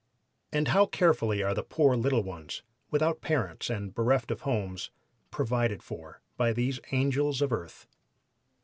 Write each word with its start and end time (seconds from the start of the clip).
And 0.51 0.69
how 0.69 0.87
carefully 0.87 1.43
are 1.43 1.53
the 1.53 1.61
poor 1.61 1.95
little 1.95 2.23
ones, 2.23 2.63
without 2.89 3.21
parents 3.21 3.69
and 3.69 3.93
bereft 3.93 4.31
of 4.31 4.41
homes, 4.41 4.89
provided 5.29 5.83
for 5.83 6.21
by 6.37 6.53
these 6.53 6.79
angels 6.91 7.39
of 7.39 7.53
earth! 7.53 7.85